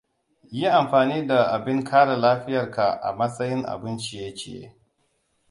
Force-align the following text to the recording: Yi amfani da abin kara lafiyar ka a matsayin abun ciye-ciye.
Yi 0.57 0.67
amfani 0.69 1.27
da 1.27 1.47
abin 1.51 1.83
kara 1.83 2.17
lafiyar 2.17 2.71
ka 2.71 2.85
a 3.01 3.11
matsayin 3.13 3.63
abun 3.65 3.97
ciye-ciye. 3.97 4.75